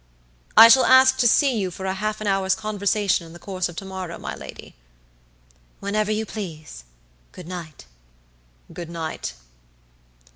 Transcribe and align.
"I 0.57 0.67
shall 0.67 0.83
ask 0.85 1.17
to 1.17 1.27
see 1.27 1.55
you 1.59 1.69
for 1.69 1.85
half 1.85 2.19
an 2.21 2.25
hour's 2.25 2.55
conversation 2.55 3.27
in 3.27 3.33
the 3.33 3.37
course 3.37 3.69
of 3.69 3.75
to 3.75 3.85
morrow, 3.85 4.17
my 4.17 4.33
lady." 4.33 4.75
"Whenever 5.79 6.11
you 6.11 6.25
please. 6.25 6.85
Good 7.31 7.47
night." 7.47 7.85
"Good 8.73 8.89
night." 8.89 9.35